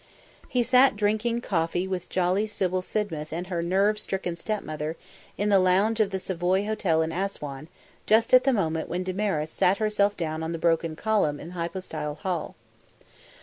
[0.49, 4.97] He sat drinking coffee with jolly Sybil Sidmouth and her nerve stricken stepmother
[5.37, 7.67] in the lounge of the Savoy Hotel in Assouan
[8.07, 11.53] just at the moment when Damaris sat herself down on the broken column in the
[11.53, 12.55] Hypostyle Hall.